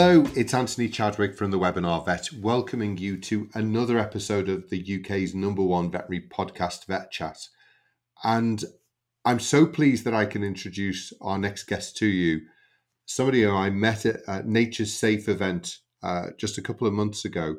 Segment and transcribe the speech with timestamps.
[0.00, 5.00] Hello, it's Anthony Chadwick from the Webinar Vet, welcoming you to another episode of the
[5.00, 7.48] UK's number one veterinary podcast, Vet Chat.
[8.22, 8.64] And
[9.24, 12.42] I'm so pleased that I can introduce our next guest to you.
[13.06, 17.56] Somebody who I met at Nature's Safe event uh, just a couple of months ago,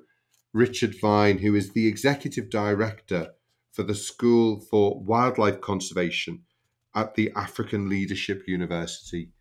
[0.53, 3.31] Richard Vigne, who is the executive director
[3.73, 6.43] for the School for Wildlife Conservation
[6.95, 9.33] at the African Leadership University.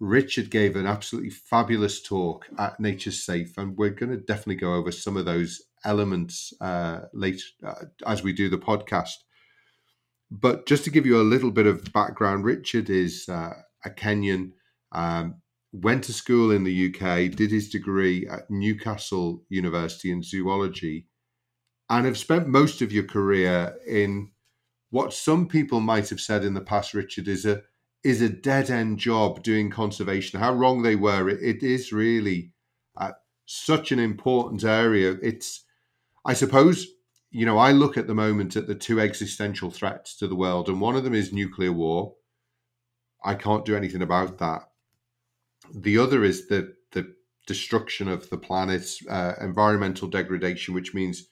[0.00, 4.74] Richard gave an absolutely fabulous talk at Nature's Safe, and we're going to definitely go
[4.74, 9.12] over some of those elements uh, later uh, as we do the podcast.
[10.30, 13.52] But just to give you a little bit of background, Richard is uh,
[13.84, 14.52] a Kenyan,
[14.92, 21.08] um, went to school in the UK, did his degree at Newcastle University in zoology,
[21.90, 24.30] and have spent most of your career in
[24.90, 27.62] what some people might have said in the past, Richard, is a
[28.02, 30.40] is a dead end job doing conservation.
[30.40, 31.28] How wrong they were.
[31.28, 32.52] it, it is really
[32.96, 33.12] uh,
[33.46, 35.16] such an important area.
[35.22, 35.64] It's,
[36.24, 36.86] I suppose,
[37.30, 40.68] you know, I look at the moment at the two existential threats to the world,
[40.68, 42.14] and one of them is nuclear war.
[43.24, 44.62] I can't do anything about that.
[45.74, 47.14] The other is the the
[47.46, 51.28] destruction of the planet's uh, environmental degradation, which means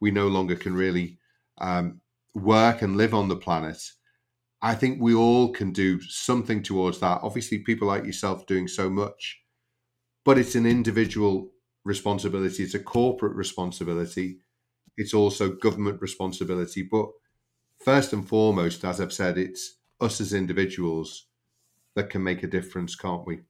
[0.00, 1.18] we no longer can really
[1.58, 2.00] um,
[2.34, 3.78] work and live on the planet.
[4.62, 7.20] I think we all can do something towards that.
[7.22, 9.42] Obviously, people like yourself doing so much,
[10.24, 11.50] but it's an individual
[11.84, 14.38] responsibility, it's a corporate responsibility,
[14.96, 16.86] it's also government responsibility.
[16.88, 17.06] But
[17.84, 21.26] first and foremost, as I've said, it's us as individuals
[21.96, 23.40] that can make a difference, can't we?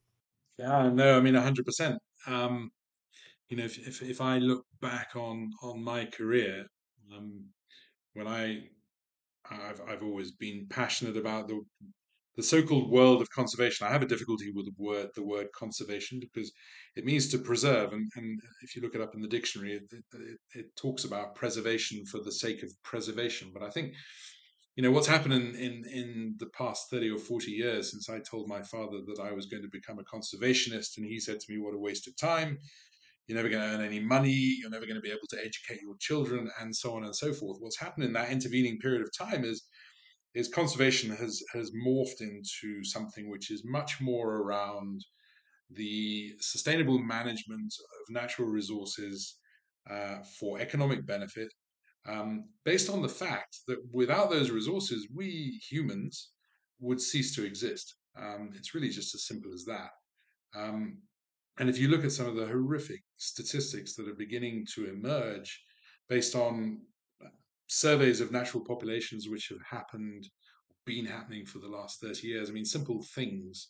[0.58, 1.98] Yeah, no, I mean, 100%.
[2.26, 2.70] Um,
[3.50, 6.66] you know, if, if, if I look back on, on my career,
[7.14, 7.44] um,
[8.14, 8.62] when I
[9.60, 11.60] I've I've always been passionate about the
[12.36, 13.86] the so-called world of conservation.
[13.86, 16.50] I have a difficulty with the word the word conservation because
[16.96, 19.82] it means to preserve, and, and if you look it up in the dictionary, it,
[19.92, 23.50] it, it talks about preservation for the sake of preservation.
[23.52, 23.94] But I think
[24.76, 28.19] you know what's happened in, in in the past 30 or 40 years since i
[28.20, 31.52] told my father that i was going to become a conservationist and he said to
[31.52, 32.58] me what a waste of time
[33.27, 34.56] you're never going to earn any money.
[34.60, 37.33] You're never going to be able to educate your children, and so on and so
[37.33, 37.59] forth.
[37.60, 39.62] What's happened in that intervening period of time is
[40.34, 45.05] is conservation has has morphed into something which is much more around
[45.71, 49.38] the sustainable management of natural resources
[49.91, 51.49] uh, for economic benefit,
[52.06, 56.31] um, based on the fact that without those resources, we humans
[56.81, 57.94] would cease to exist.
[58.16, 59.91] Um, it's really just as simple as that.
[60.55, 60.99] Um,
[61.58, 65.62] and if you look at some of the horrific statistics that are beginning to emerge
[66.08, 66.80] based on
[67.24, 67.28] uh,
[67.68, 70.26] surveys of natural populations which have happened,
[70.86, 73.68] been happening for the last 30 years, I mean, simple things,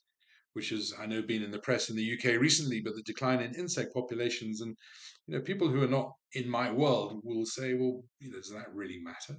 [0.54, 3.40] which has, I know, been in the press in the UK recently, but the decline
[3.40, 4.60] in insect populations.
[4.60, 4.76] And,
[5.26, 8.50] you know, people who are not in my world will say, well, you know, does
[8.50, 9.38] that really matter?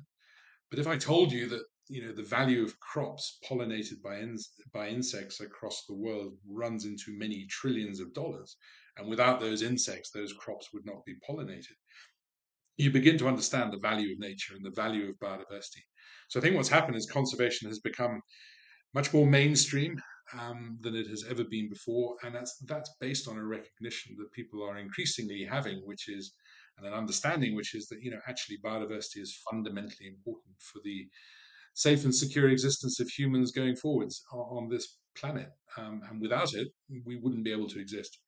[0.70, 4.38] But if I told you that you know the value of crops pollinated by in,
[4.74, 8.58] by insects across the world runs into many trillions of dollars.
[8.98, 11.76] And without those insects those crops would not be pollinated.
[12.78, 15.84] You begin to understand the value of nature and the value of biodiversity.
[16.30, 18.22] So i think what's happened is conservation has become
[18.94, 20.02] much more mainstream
[20.40, 22.16] um, than it has ever been before.
[22.24, 26.34] And that's that's based on a recognition that people are increasingly having which is
[26.78, 31.08] and an understanding which is that you know actually biodiversity is fundamentally important for the
[31.74, 35.50] safe and secure existence of humans going forwards on, this planet.
[35.78, 36.68] Um, and without it,
[37.06, 38.20] we wouldn't be able to exist.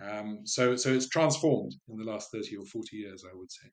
[0.00, 3.68] Um, so, so it's transformed in the last 30 or 40 years, I would say.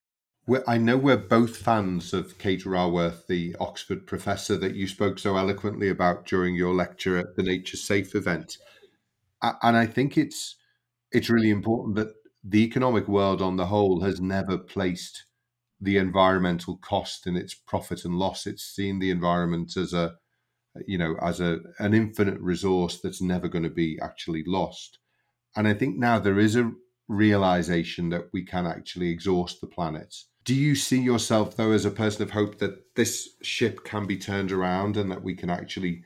[0.47, 5.17] We're, I know we're both fans of Kate Raworth, the Oxford professor that you spoke
[5.17, 8.57] so eloquently about during your lecture at the Nature Safe event.
[9.41, 10.55] And I think it's
[11.11, 12.13] it's really important that
[12.43, 15.25] the economic world on the whole has never placed
[15.85, 18.45] the environmental cost in its profit and loss.
[18.45, 20.15] It's seen the environment as a,
[20.85, 24.99] you know, as a an infinite resource that's never going to be actually lost.
[25.55, 26.71] And I think now there is a
[27.07, 30.13] realization that we can actually exhaust the planet.
[30.43, 34.17] Do you see yourself though as a person of hope that this ship can be
[34.17, 36.03] turned around and that we can actually,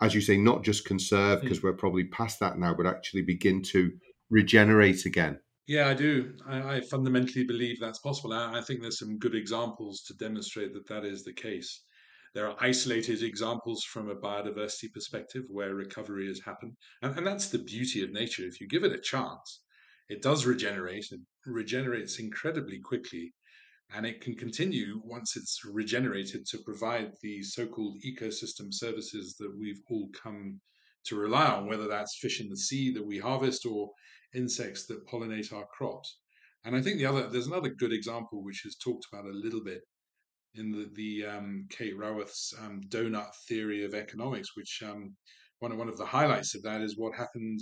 [0.00, 1.44] as you say, not just conserve hmm.
[1.44, 3.92] because we're probably past that now, but actually begin to
[4.28, 5.40] regenerate again?
[5.70, 6.34] Yeah, I do.
[6.48, 8.32] I, I fundamentally believe that's possible.
[8.32, 11.84] I, I think there's some good examples to demonstrate that that is the case.
[12.34, 16.72] There are isolated examples from a biodiversity perspective where recovery has happened.
[17.02, 18.42] And, and that's the beauty of nature.
[18.42, 19.60] If you give it a chance,
[20.08, 21.06] it does regenerate.
[21.12, 23.32] It regenerates incredibly quickly.
[23.94, 29.56] And it can continue once it's regenerated to provide the so called ecosystem services that
[29.56, 30.60] we've all come
[31.06, 33.90] to rely on, whether that's fish in the sea that we harvest or
[34.34, 36.18] insects that pollinate our crops.
[36.64, 39.64] And I think the other there's another good example which is talked about a little
[39.64, 39.80] bit
[40.54, 45.16] in the the um, Kate Raworth's um, donut theory of economics, which um,
[45.60, 47.60] one of one of the highlights of that is what happened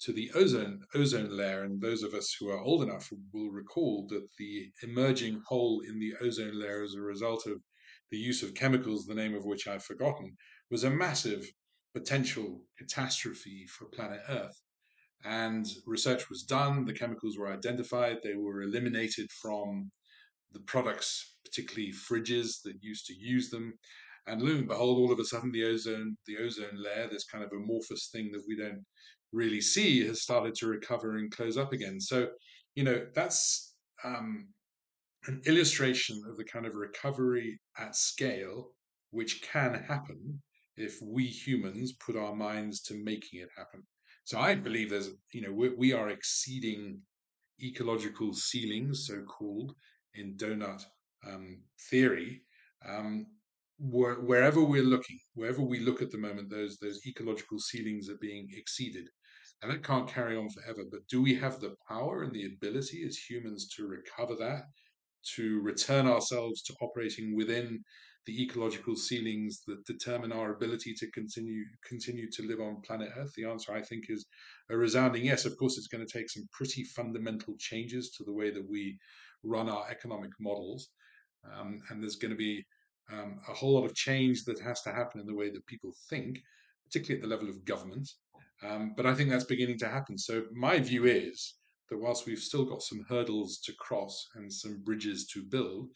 [0.00, 1.64] to the ozone ozone layer.
[1.64, 5.98] And those of us who are old enough will recall that the emerging hole in
[5.98, 7.60] the ozone layer as a result of
[8.10, 10.36] the use of chemicals, the name of which I've forgotten,
[10.70, 11.46] was a massive
[11.98, 14.60] potential catastrophe for planet Earth.
[15.24, 19.90] And research was done, the chemicals were identified, they were eliminated from
[20.52, 23.74] the products, particularly fridges that used to use them.
[24.26, 27.42] And lo and behold, all of a sudden, the ozone, the ozone layer, this kind
[27.42, 28.84] of amorphous thing that we don't
[29.32, 32.00] really see, has started to recover and close up again.
[32.00, 32.28] So,
[32.76, 33.74] you know, that's
[34.04, 34.48] um,
[35.26, 38.70] an illustration of the kind of recovery at scale
[39.10, 40.40] which can happen
[40.80, 43.82] if we humans put our minds to making it happen.
[44.24, 47.00] So I believe there's, you know, we, we are exceeding
[47.62, 49.74] ecological ceilings, so called,
[50.14, 50.84] in donut
[51.26, 52.42] um, theory.
[52.86, 53.26] Um,
[53.78, 58.18] wh- wherever we're looking, wherever we look at the moment, those those ecological ceilings are
[58.20, 59.08] being exceeded,
[59.62, 60.84] and that can't carry on forever.
[60.90, 64.64] But do we have the power and the ability as humans to recover that,
[65.36, 67.82] to return ourselves to operating within
[68.26, 73.32] the ecological ceilings that determine our ability to continue continue to live on planet Earth?
[73.36, 74.26] The answer, I think, is
[74.70, 75.44] a resounding yes.
[75.44, 78.98] Of course, it's going to take some pretty fundamental changes to the way that we
[79.42, 80.88] run our economic models,
[81.54, 82.64] um, and there's going to be
[83.12, 85.92] um, a whole lot of change that has to happen in the way that people
[86.10, 86.38] think,
[86.84, 88.08] particularly at the level of government.
[88.62, 90.18] Um, but I think that's beginning to happen.
[90.18, 91.54] So my view is
[91.88, 95.88] that whilst we've still got some hurdles to cross and some bridges to build,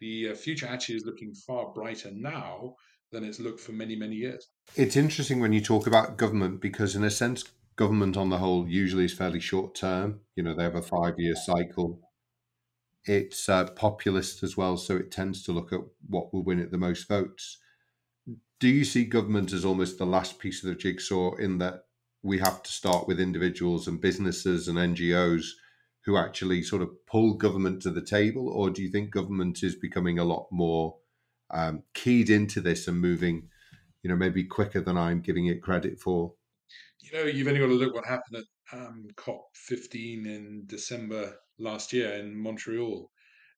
[0.00, 2.74] the uh, future actually is looking far brighter now
[3.12, 4.48] than it's looked for many, many years.
[4.74, 7.44] It's interesting when you talk about government because, in a sense,
[7.76, 10.20] government on the whole usually is fairly short term.
[10.34, 12.00] You know, they have a five year cycle.
[13.04, 16.72] It's uh, populist as well, so it tends to look at what will win it
[16.72, 17.58] the most votes.
[18.58, 21.84] Do you see government as almost the last piece of the jigsaw in that
[22.22, 25.50] we have to start with individuals and businesses and NGOs
[26.06, 29.74] who actually sort of pull government to the table, or do you think government is
[29.74, 30.96] becoming a lot more
[31.50, 33.48] um, keyed into this and moving,
[34.02, 36.32] you know, maybe quicker than I'm giving it credit for?
[37.00, 41.92] You know, you've only got to look what happened at um, COP15 in December last
[41.92, 43.10] year in Montreal.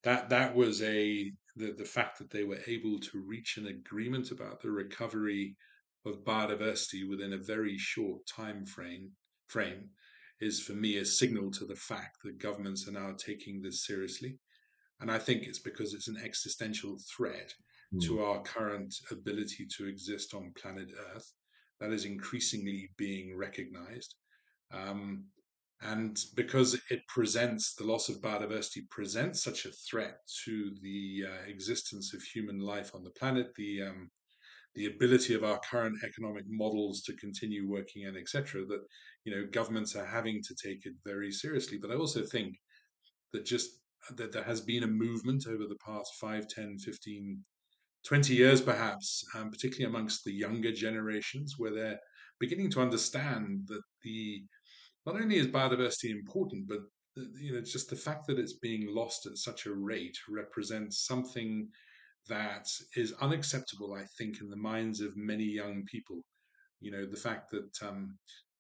[0.05, 4.31] That that was a the the fact that they were able to reach an agreement
[4.31, 5.57] about the recovery
[6.07, 9.11] of biodiversity within a very short time frame
[9.49, 9.91] frame
[10.41, 14.39] is for me a signal to the fact that governments are now taking this seriously.
[15.01, 17.53] And I think it's because it's an existential threat
[17.95, 18.03] mm.
[18.03, 21.33] to our current ability to exist on planet Earth
[21.81, 24.15] that is increasingly being recognized.
[24.73, 25.25] Um,
[25.81, 31.49] and because it presents the loss of biodiversity presents such a threat to the uh,
[31.49, 34.11] existence of human life on the planet, the um,
[34.75, 38.85] the ability of our current economic models to continue working and etc that
[39.25, 42.55] you know governments are having to take it very seriously but i also think
[43.33, 43.81] that just
[44.17, 47.45] that there has been a movement over the past 5 10 15
[48.07, 51.99] 20 years perhaps um, particularly amongst the younger generations where they're
[52.41, 54.43] beginning to understand that the
[55.05, 56.79] not only is biodiversity important but
[57.41, 61.69] you know just the fact that it's being lost at such a rate represents something
[62.29, 66.21] that is unacceptable, I think, in the minds of many young people.
[66.81, 68.17] You know, the fact that um,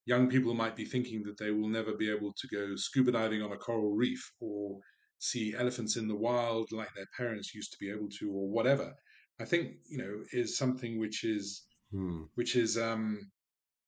[0.09, 3.43] young people might be thinking that they will never be able to go scuba diving
[3.43, 4.79] on a coral reef or
[5.19, 8.91] see elephants in the wild like their parents used to be able to, or whatever.
[9.38, 11.62] I think you know is something which is
[11.93, 12.23] hmm.
[12.37, 13.31] which is um,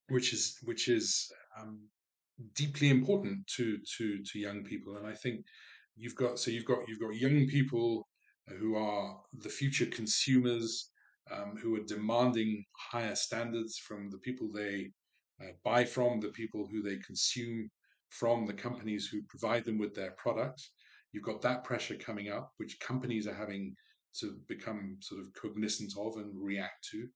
[0.09, 1.89] which is which is um,
[2.55, 5.41] deeply important to to to young people, and I think
[5.97, 8.07] you've got so you've got you've got young people
[8.59, 10.91] who are the future consumers,
[11.35, 14.91] um, who are demanding higher standards from the people they
[15.42, 17.70] uh, buy from, the people who they consume
[18.11, 20.73] from, the companies who provide them with their products.
[21.12, 23.75] You've got that pressure coming up, which companies are having
[24.20, 27.09] to become sort of cognizant of and react to.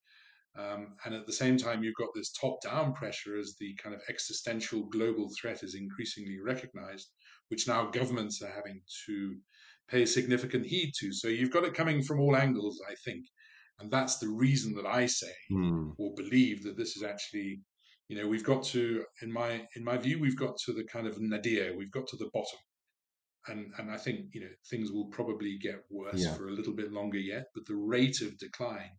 [0.57, 3.95] Um, and at the same time, you've got this top down pressure as the kind
[3.95, 7.11] of existential global threat is increasingly recognized,
[7.49, 9.37] which now governments are having to
[9.89, 11.13] pay significant heed to.
[11.13, 13.25] So you've got it coming from all angles, I think.
[13.81, 15.93] And that's the reason that I say mm.
[15.99, 17.61] or believe that this is actually,
[18.09, 21.07] you know, we've got to, in my in my view, we've got to the kind
[21.07, 22.59] of nadir, we've got to the bottom.
[23.47, 26.35] And and I think, you know, things will probably get worse yeah.
[26.35, 28.91] for a little bit longer yet, but the rate of decline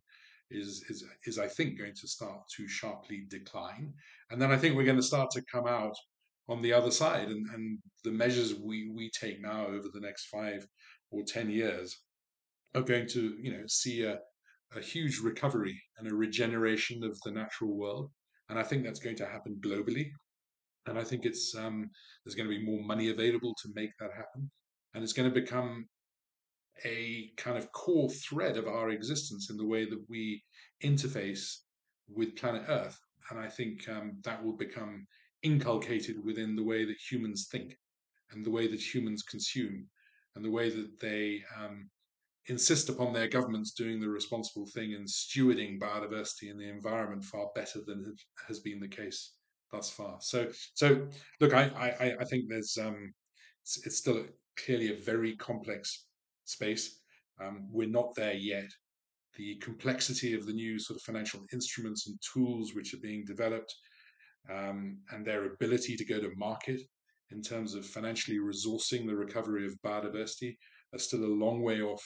[0.50, 3.92] is is is I think going to start to sharply decline,
[4.30, 5.96] and then I think we're going to start to come out
[6.48, 10.26] on the other side, and and the measures we we take now over the next
[10.26, 10.66] five
[11.10, 11.96] or ten years
[12.74, 14.18] are going to you know see a
[14.74, 18.10] a huge recovery and a regeneration of the natural world,
[18.48, 20.10] and I think that's going to happen globally,
[20.86, 21.90] and I think it's um,
[22.24, 24.50] there's going to be more money available to make that happen,
[24.94, 25.86] and it's going to become
[26.84, 30.42] a kind of core thread of our existence in the way that we
[30.84, 31.58] interface
[32.08, 32.98] with planet Earth.
[33.30, 35.06] And I think um, that will become
[35.42, 37.76] inculcated within the way that humans think
[38.30, 39.88] and the way that humans consume
[40.34, 41.88] and the way that they um,
[42.48, 47.48] insist upon their governments doing the responsible thing and stewarding biodiversity and the environment far
[47.54, 48.14] better than
[48.46, 49.32] has been the case
[49.72, 50.18] thus far.
[50.20, 51.08] So, so
[51.40, 51.64] look, I,
[52.00, 53.12] I, I think there's um,
[53.62, 54.24] it's, it's still
[54.64, 56.06] clearly a very complex
[56.44, 57.00] space.
[57.40, 58.68] Um, we're not there yet.
[59.36, 63.74] The complexity of the new sort of financial instruments and tools which are being developed
[64.50, 66.80] um, and their ability to go to market
[67.30, 70.56] in terms of financially resourcing the recovery of biodiversity
[70.94, 72.02] are still a long way off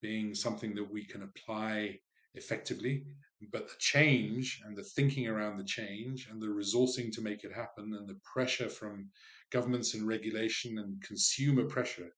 [0.00, 1.98] being something that we can apply
[2.34, 3.04] effectively.
[3.52, 7.52] But the change and the thinking around the change and the resourcing to make it
[7.52, 9.10] happen and the pressure from
[9.50, 12.10] governments and regulation and consumer pressure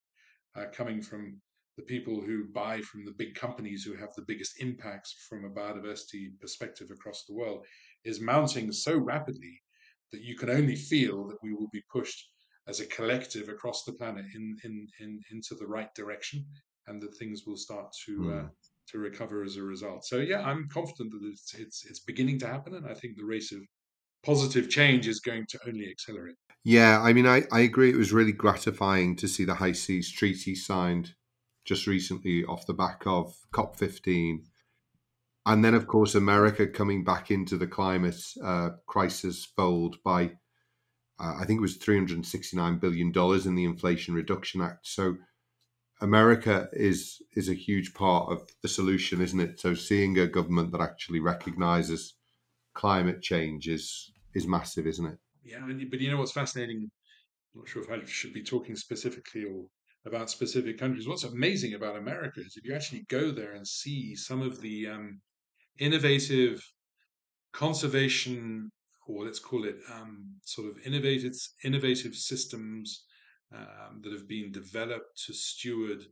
[0.57, 1.41] uh, coming from
[1.77, 5.51] the people who buy from the big companies who have the biggest impacts from a
[5.51, 7.67] biodiversity perspective across the world
[8.05, 9.61] is mounting so rapidly
[10.13, 12.31] that you can only feel that we will be pushed
[12.69, 16.45] as a collective across the planet in, in, in into the right direction
[16.87, 18.45] and that things will start to mm.
[18.45, 18.49] uh,
[18.89, 20.05] to recover as a result.
[20.05, 23.25] So yeah, I'm confident that it's, it's it's beginning to happen, and I think the
[23.25, 23.61] race of
[24.25, 26.37] positive change is going to only accelerate.
[26.65, 27.91] Yeah, I mean, I, I agree.
[27.91, 31.15] It was really gratifying to see the High Seas Treaty signed
[31.65, 34.39] just recently off the back of COP15.
[35.47, 40.33] And then, of course, America coming back into the climate uh, crisis fold by,
[41.21, 43.13] uh, I think it was $369 billion
[43.47, 44.89] in the Inflation Reduction Act.
[44.89, 45.19] So,
[46.01, 49.61] America is is a huge part of the solution, isn't it?
[49.61, 52.15] So, seeing a government that actually recognizes
[52.75, 55.19] climate change is is massive, isn't it?
[55.43, 55.61] Yeah,
[55.91, 56.91] but you know what's fascinating?
[57.55, 59.65] I'm not sure if I should be talking specifically or
[60.05, 61.09] about specific countries.
[61.09, 64.89] What's amazing about America is if you actually go there and see some of the
[64.89, 65.21] um,
[65.79, 66.61] innovative
[67.53, 68.71] conservation,
[69.07, 71.33] or let's call it um, sort of innovative
[71.65, 73.05] innovative systems
[73.55, 76.05] um, that have been developed to steward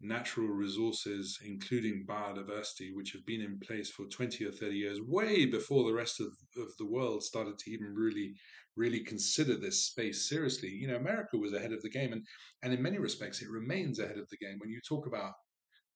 [0.00, 5.46] natural resources, including biodiversity, which have been in place for 20 or 30 years, way
[5.46, 8.34] before the rest of, of the world started to even really
[8.76, 10.70] really consider this space seriously.
[10.70, 12.26] You know, America was ahead of the game, and
[12.62, 14.58] and in many respects, it remains ahead of the game.
[14.58, 15.34] When you talk about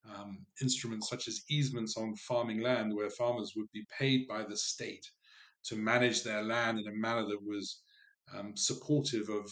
[0.09, 4.57] um, instruments such as easements on farming land, where farmers would be paid by the
[4.57, 5.11] state
[5.65, 7.81] to manage their land in a manner that was
[8.37, 9.51] um, supportive of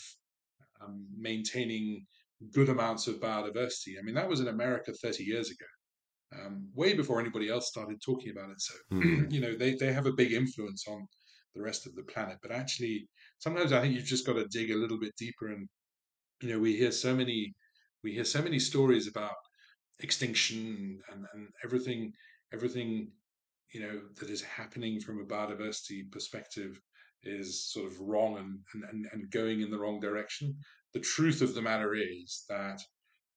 [0.84, 2.04] um, maintaining
[2.52, 3.98] good amounts of biodiversity.
[3.98, 5.66] I mean, that was in America 30 years ago.
[6.36, 8.60] Um, way before anybody else started talking about it.
[8.60, 9.30] So, mm.
[9.32, 11.06] you know, they, they have a big influence on
[11.54, 12.38] the rest of the planet.
[12.42, 15.48] But actually, sometimes I think you've just got to dig a little bit deeper.
[15.48, 15.68] And
[16.42, 17.54] you know, we hear so many
[18.02, 19.34] we hear so many stories about
[20.00, 22.12] extinction and, and everything
[22.52, 23.08] everything
[23.72, 26.78] you know that is happening from a biodiversity perspective
[27.26, 30.57] is sort of wrong and, and, and going in the wrong direction.
[30.93, 32.81] The truth of the matter is that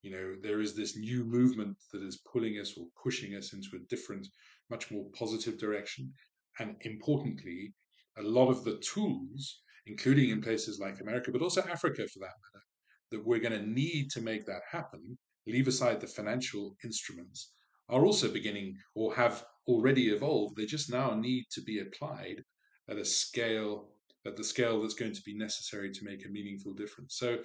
[0.01, 3.69] you know there is this new movement that is pulling us or pushing us into
[3.75, 4.27] a different,
[4.69, 6.13] much more positive direction.
[6.59, 7.73] And importantly,
[8.17, 12.37] a lot of the tools, including in places like America, but also Africa for that
[12.53, 12.63] matter,
[13.11, 17.51] that we're going to need to make that happen, leave aside the financial instruments,
[17.89, 20.55] are also beginning or have already evolved.
[20.55, 22.43] They just now need to be applied
[22.89, 23.89] at a scale,
[24.25, 27.17] at the scale that's going to be necessary to make a meaningful difference.
[27.17, 27.37] So,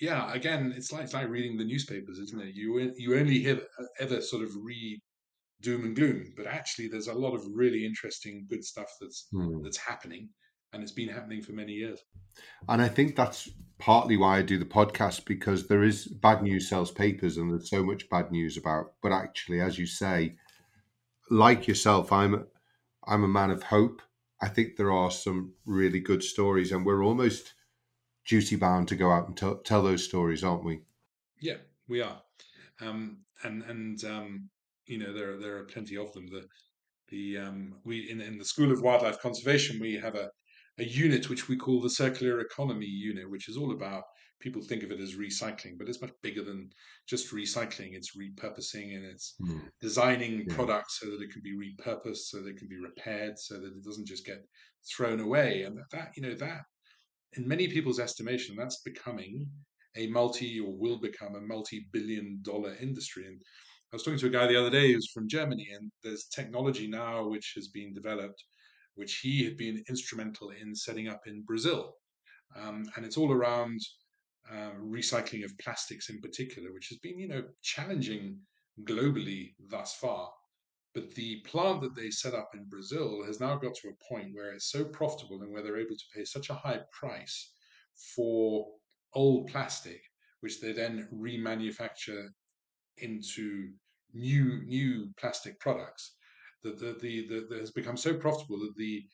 [0.00, 2.54] yeah, again, it's like, it's like reading the newspapers, isn't it?
[2.54, 3.60] You you only hear,
[4.00, 5.00] ever sort of read
[5.60, 9.62] doom and gloom, but actually there's a lot of really interesting, good stuff that's hmm.
[9.62, 10.28] that's happening,
[10.72, 12.00] and it's been happening for many years.
[12.68, 16.68] And I think that's partly why I do the podcast because there is bad news
[16.68, 18.92] sells papers, and there's so much bad news about.
[19.02, 20.36] But actually, as you say,
[21.30, 22.46] like yourself, I'm
[23.06, 24.02] I'm a man of hope.
[24.40, 27.54] I think there are some really good stories, and we're almost
[28.26, 30.82] duty bound to go out and t- tell those stories, aren't we?
[31.40, 31.56] Yeah,
[31.88, 32.22] we are.
[32.80, 34.50] Um, and and um,
[34.86, 36.26] you know there there are plenty of them.
[36.28, 36.46] The
[37.08, 40.30] the um, we in, in the School of Wildlife Conservation we have a
[40.78, 44.04] a unit which we call the circular economy unit, which is all about
[44.40, 46.70] people think of it as recycling, but it's much bigger than
[47.08, 47.94] just recycling.
[47.94, 49.60] It's repurposing and it's mm.
[49.80, 50.54] designing yeah.
[50.54, 53.66] products so that it can be repurposed, so that it can be repaired, so that
[53.66, 54.44] it doesn't just get
[54.96, 55.62] thrown away.
[55.62, 56.62] And that, you know, that
[57.36, 59.48] in many people's estimation, that's becoming
[59.96, 63.26] a multi or will become a multi-billion dollar industry.
[63.26, 63.40] And
[63.92, 66.86] I was talking to a guy the other day who's from Germany, and there's technology
[66.86, 68.44] now which has been developed,
[68.98, 71.94] which he had been instrumental in setting up in Brazil.
[72.56, 73.80] Um, and it's all around
[74.50, 78.38] uh, recycling of plastics in particular, which has been, you know, challenging
[78.84, 80.30] globally thus far.
[80.94, 84.34] But the plant that they set up in Brazil has now got to a point
[84.34, 87.52] where it's so profitable and where they're able to pay such a high price
[88.16, 88.66] for
[89.14, 90.00] old plastic,
[90.40, 92.28] which they then remanufacture
[92.96, 93.70] into
[94.14, 96.16] new new plastic products,
[96.62, 99.04] that the, the, the, that has become so profitable that the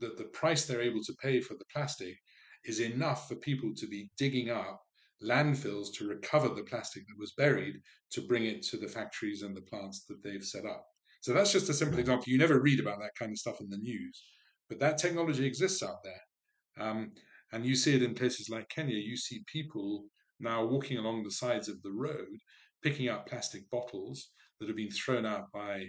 [0.00, 2.16] that the price they're able to pay for the plastic
[2.64, 4.80] is enough for people to be digging up
[5.22, 7.76] landfills to recover the plastic that was buried
[8.10, 10.84] to bring it to the factories and the plants that they've set up.
[11.20, 12.24] So that's just a simple example.
[12.26, 14.22] You never read about that kind of stuff in the news,
[14.68, 16.86] but that technology exists out there.
[16.86, 17.12] Um,
[17.52, 18.96] and you see it in places like Kenya.
[18.96, 20.06] You see people
[20.40, 22.36] now walking along the sides of the road,
[22.82, 25.86] picking up plastic bottles that have been thrown out by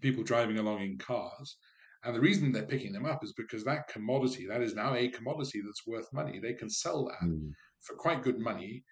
[0.00, 1.56] people driving along in cars.
[2.04, 5.08] And the reason they're picking them up is because that commodity, that is now a
[5.08, 6.38] commodity that's worth money.
[6.38, 7.50] They can sell that mm.
[7.80, 8.84] for quite good money,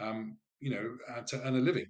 [0.00, 1.86] um, you know, uh, to earn a living.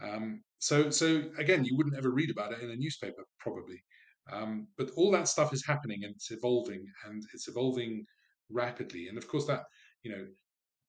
[0.00, 3.82] Um, so, so again, you wouldn't ever read about it in a newspaper, probably.
[4.30, 8.04] Um, but all that stuff is happening and it's evolving, and it's evolving
[8.50, 9.08] rapidly.
[9.08, 9.64] And of course, that
[10.02, 10.24] you know,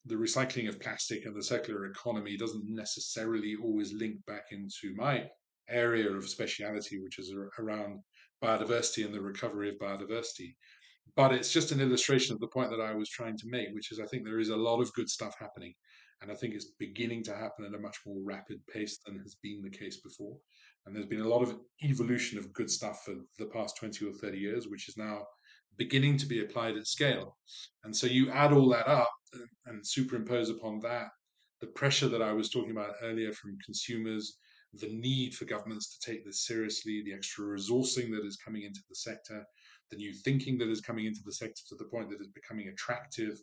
[0.06, 5.24] the recycling of plastic and the circular economy doesn't necessarily always link back into my
[5.68, 8.00] area of speciality, which is around
[8.42, 10.54] biodiversity and the recovery of biodiversity.
[11.16, 13.92] But it's just an illustration of the point that I was trying to make, which
[13.92, 15.74] is I think there is a lot of good stuff happening.
[16.22, 19.36] And I think it's beginning to happen at a much more rapid pace than has
[19.42, 20.36] been the case before.
[20.86, 24.12] And there's been a lot of evolution of good stuff for the past 20 or
[24.12, 25.26] 30 years, which is now
[25.76, 27.36] beginning to be applied at scale.
[27.84, 29.10] And so you add all that up
[29.66, 31.08] and, superimpose upon that
[31.60, 34.36] the pressure that I was talking about earlier from consumers,
[34.78, 38.80] the need for governments to take this seriously, the extra resourcing that is coming into
[38.88, 39.44] the sector,
[39.90, 42.68] the new thinking that is coming into the sector to the point that it's becoming
[42.68, 43.40] attractive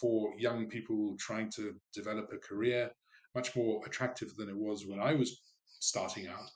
[0.00, 2.90] for young people trying to develop a career,
[3.34, 5.40] much more attractive than it was when I was
[5.80, 6.50] starting out.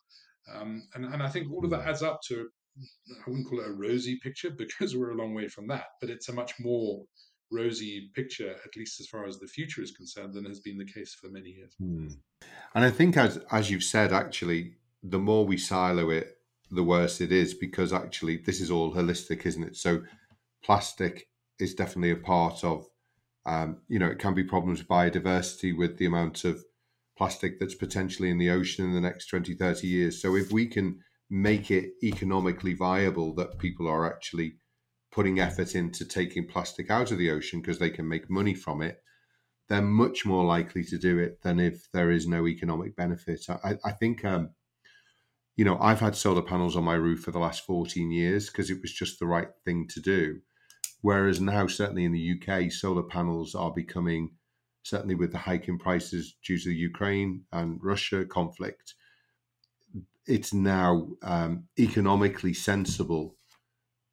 [0.52, 2.48] Um, and, and I think all of that adds up to,
[3.10, 6.10] I wouldn't call it a rosy picture because we're a long way from that, but
[6.10, 7.04] it's a much more
[7.52, 10.84] rosy picture, at least as far as the future is concerned, than has been the
[10.84, 11.74] case for many years.
[11.78, 12.08] Hmm.
[12.74, 16.38] And I think, as as you've said, actually, the more we silo it,
[16.70, 19.76] the worse it is because actually this is all holistic, isn't it?
[19.76, 20.02] So
[20.64, 22.86] plastic is definitely a part of.
[23.44, 26.64] Um, you know, it can be problems with biodiversity with the amount of
[27.18, 30.22] plastic that's potentially in the ocean in the next 20, 30 years.
[30.22, 34.54] So if we can make it economically viable that people are actually
[35.12, 38.80] putting effort into taking plastic out of the ocean because they can make money from
[38.80, 39.02] it,
[39.68, 43.44] they're much more likely to do it than if there is no economic benefit.
[43.48, 44.50] I, I think, um,
[45.54, 48.70] you know, I've had solar panels on my roof for the last 14 years because
[48.70, 50.40] it was just the right thing to do.
[51.02, 54.30] Whereas now, certainly in the UK, solar panels are becoming,
[54.82, 58.94] certainly with the hike in prices due to the Ukraine and Russia conflict,
[60.26, 63.36] it's now um, economically sensible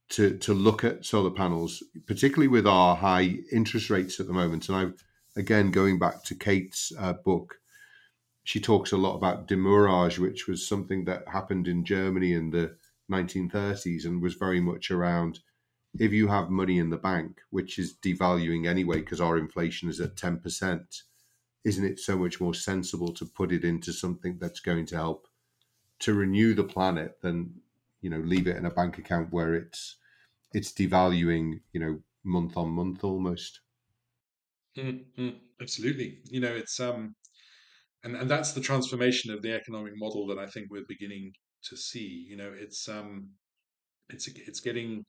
[0.10, 4.70] to to look at solar panels, particularly with our high interest rates at the moment.
[4.70, 7.56] And I, again, going back to Kate's uh, book,
[8.44, 12.76] she talks a lot about demurrage, which was something that happened in Germany in the
[13.12, 15.40] 1930s and was very much around
[15.98, 20.00] if you have money in the bank, which is devaluing anyway because our inflation is
[20.00, 21.02] at 10%,
[21.64, 25.28] isn't it so much more sensible to put it into something that's going to help
[26.00, 27.54] to renew the planet than
[28.02, 29.98] you know leave it in a bank account where it's
[30.54, 33.62] it's devaluing you know month on month almost.
[34.78, 35.30] Mm-hmm.
[35.62, 36.20] absolutely.
[36.26, 37.16] You know it's um
[38.04, 41.34] and and that's the transformation of the economic model that i think we're beginning
[41.66, 42.26] to see.
[42.30, 43.30] You know it's um
[44.10, 45.06] it's it's getting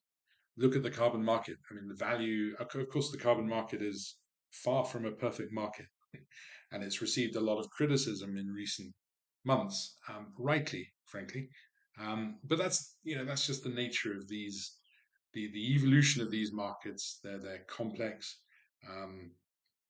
[0.57, 1.57] look at the carbon market.
[1.70, 4.16] I mean the value of course the carbon market is
[4.64, 5.87] far from a perfect market
[6.72, 8.92] and it's received a lot of criticism in recent
[9.44, 11.48] months um, rightly frankly
[12.00, 14.76] um, but that's you know that's just the nature of these
[15.34, 17.20] the the evolution of these markets.
[17.22, 18.38] They're they're complex.
[18.88, 19.32] Um,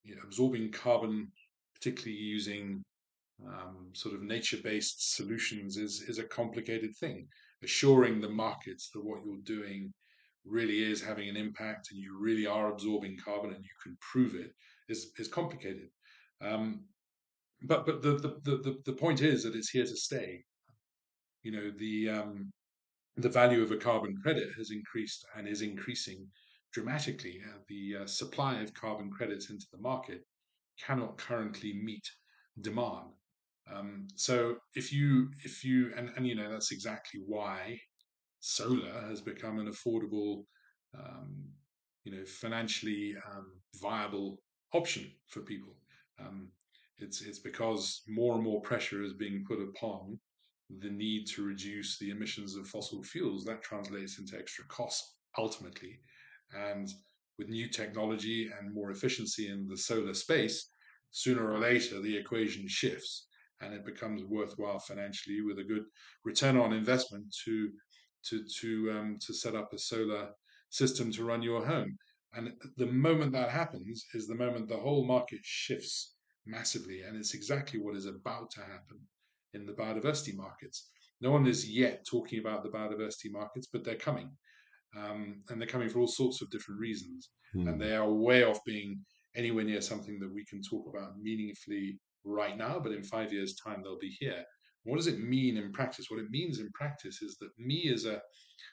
[0.02, 1.30] you know, absorbing carbon,
[1.74, 2.82] particularly using
[3.46, 7.28] um, sort of nature-based solutions, is is a complicated thing.
[7.62, 9.92] Assuring the markets that what you're doing
[10.46, 14.34] really is having an impact and you really are absorbing carbon and you can prove
[14.34, 14.52] it
[14.88, 15.90] is is complicated.
[16.40, 16.84] Um,
[17.62, 20.42] but but the, the the the point is that it's here to stay.
[21.42, 22.52] You know the um,
[23.16, 26.26] the value of a carbon credit has increased and is increasing
[26.72, 27.40] dramatically.
[27.46, 30.22] Uh, the uh, supply of carbon credits into the market
[30.84, 32.04] cannot currently meet
[32.60, 33.10] demand.
[33.72, 37.78] Um, so if you if you and, and you know that's exactly why
[38.40, 40.44] solar has become an affordable,
[40.98, 41.44] um,
[42.04, 44.38] you know, financially um, viable
[44.72, 45.74] option for people.
[46.18, 46.48] Um,
[46.98, 50.18] it's it's because more and more pressure is being put upon
[50.78, 53.44] the need to reduce the emissions of fossil fuels.
[53.44, 55.98] That translates into extra costs ultimately,
[56.54, 56.88] and
[57.38, 60.70] with new technology and more efficiency in the solar space,
[61.10, 63.26] sooner or later the equation shifts
[63.60, 65.84] and it becomes worthwhile financially with a good
[66.24, 67.70] return on investment to
[68.24, 70.30] to to um, to set up a solar
[70.70, 71.96] system to run your home.
[72.34, 76.14] And the moment that happens is the moment the whole market shifts
[76.46, 79.00] massively, and it's exactly what is about to happen
[79.54, 80.90] in the biodiversity markets.
[81.20, 84.30] No one is yet talking about the biodiversity markets, but they're coming,
[84.96, 87.68] um, and they're coming for all sorts of different reasons, hmm.
[87.68, 89.04] and they are way off being
[89.36, 92.78] anywhere near something that we can talk about meaningfully right now.
[92.78, 94.44] But in five years' time, they'll be here.
[94.84, 96.06] What does it mean in practice?
[96.08, 98.22] What it means in practice is that me as a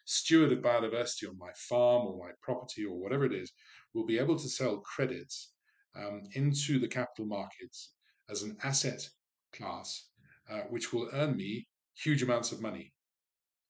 [0.05, 3.51] steward of biodiversity on my farm or my property or whatever it is
[3.93, 5.51] will be able to sell credits
[5.97, 7.93] um, into the capital markets
[8.29, 9.07] as an asset
[9.53, 10.09] class,
[10.49, 12.93] uh, which will earn me huge amounts of money.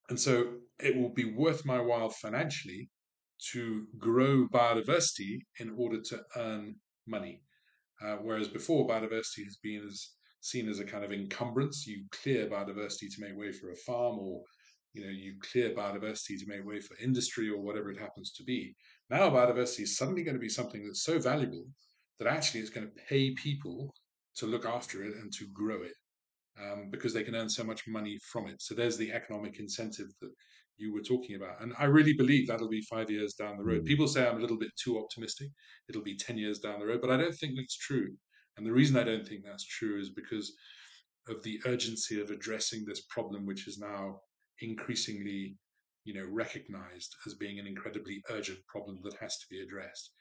[0.10, 2.90] And so it will be worth my while financially
[3.52, 7.42] to grow biodiversity in order to earn money.
[8.02, 10.10] Uh, whereas before, biodiversity has been as
[10.42, 11.86] seen as a kind of encumbrance.
[11.88, 14.44] You clear biodiversity to make way for a farm, or
[14.94, 18.44] you know, you clear biodiversity to make way for industry or whatever it happens to
[18.44, 18.76] be.
[19.10, 21.66] Now, biodiversity is suddenly going to be something that's so valuable
[22.20, 23.94] that actually it's going to pay people
[24.36, 25.94] to look after it and to grow it
[26.62, 28.62] um, because they can earn so much money from it.
[28.62, 30.32] So there's the economic incentive that
[30.78, 31.62] you were talking about.
[31.62, 33.84] And I really believe that'll be five years down the road.
[33.84, 33.88] Mm.
[33.88, 35.50] People say I'm a little bit too optimistic.
[35.90, 38.10] It'll be 10 years down the road, but I don't think that's true.
[38.58, 40.54] And the reason I don't think that's true is because
[41.28, 44.20] of the urgency of addressing this problem, which is now
[44.62, 45.58] increasingly,
[46.06, 50.12] you know, recognized as being an incredibly urgent problem that has to be addressed.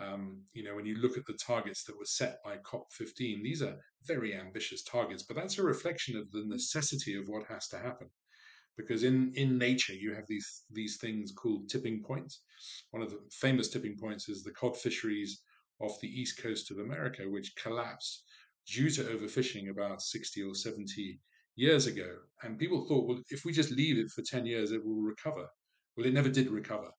[0.00, 3.62] Um, you know, when you look at the targets that were set by COP15, these
[3.62, 7.78] are very ambitious targets, but that's a reflection of the necessity of what has to
[7.78, 8.08] happen.
[8.76, 12.42] Because in, in nature, you have these these things called tipping points.
[12.92, 15.42] One of the famous tipping points is the cod fisheries
[15.80, 18.22] off the east coast of America, which collapsed
[18.66, 21.18] due to overfishing about 60 or 70
[21.56, 22.18] years ago.
[22.42, 25.48] And people thought, well, if we just leave it for 10 years, it will recover.
[25.96, 26.90] Well, it never did recover.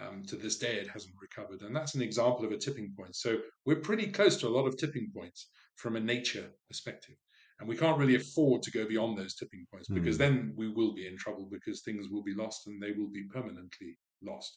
[0.00, 1.60] Um, to this day, it hasn't recovered.
[1.60, 3.14] And that's an example of a tipping point.
[3.14, 3.36] So
[3.66, 7.16] we're pretty close to a lot of tipping points from a nature perspective.
[7.58, 10.20] And we can't really afford to go beyond those tipping points because mm.
[10.20, 13.24] then we will be in trouble because things will be lost and they will be
[13.24, 14.56] permanently lost.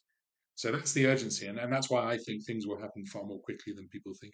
[0.56, 3.40] So that's the urgency, and, and that's why I think things will happen far more
[3.40, 4.34] quickly than people think.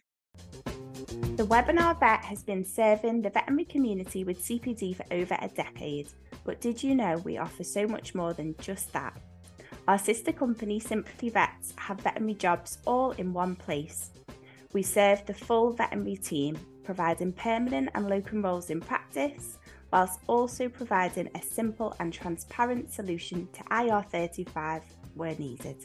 [1.37, 6.09] The webinar vet has been serving the veterinary community with CPD for over a decade,
[6.43, 9.19] but did you know we offer so much more than just that?
[9.89, 14.11] Our sister company, Simply Vets, have veterinary jobs all in one place.
[14.71, 19.57] We serve the full veterinary team, providing permanent and locum roles in practice,
[19.91, 24.83] whilst also providing a simple and transparent solution to IR35
[25.15, 25.77] where needed.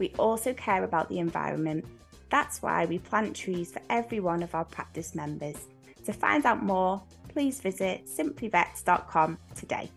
[0.00, 1.84] We also care about the environment.
[2.30, 5.68] That's why we plant trees for every one of our practice members.
[6.04, 9.88] To find out more, please visit simplyvets.com today.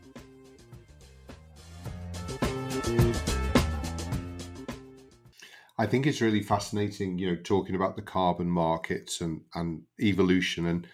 [5.77, 10.67] I think it's really fascinating, you know, talking about the carbon markets and, and evolution.
[10.67, 10.87] And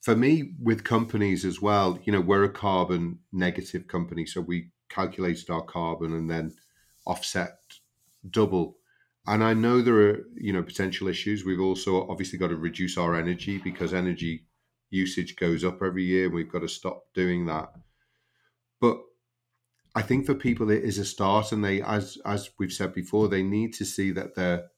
[0.00, 4.24] for me, with companies as well, you know, we're a carbon negative company.
[4.24, 6.54] So we calculated our carbon and then
[7.06, 7.58] offset
[8.28, 8.78] double.
[9.26, 11.44] And I know there are, you know, potential issues.
[11.44, 14.46] We've also obviously got to reduce our energy because energy
[14.90, 16.30] usage goes up every year.
[16.30, 17.72] We've got to stop doing that.
[18.80, 18.98] But
[19.94, 23.28] I think for people it is a start, and they, as as we've said before,
[23.28, 24.70] they need to see that they're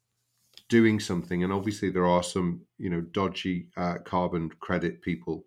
[0.68, 1.44] doing something.
[1.44, 5.44] And obviously, there are some, you know, dodgy uh, carbon credit people,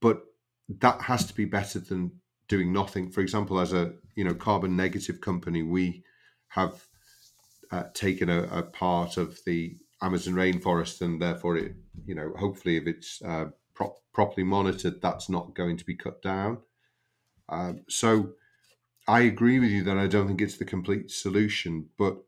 [0.00, 0.22] but
[0.78, 2.12] that has to be better than
[2.48, 3.10] doing nothing.
[3.10, 6.02] For example, as a you know carbon negative company, we
[6.48, 6.86] have
[7.70, 11.74] uh, taken a, a, part of the Amazon rainforest, and therefore, it
[12.06, 13.46] you know hopefully, if it's uh,
[14.12, 16.58] properly monitored, that's not going to be cut down.
[17.50, 18.32] Um, so,
[19.08, 22.18] I agree with you that I don't think it's the complete solution, but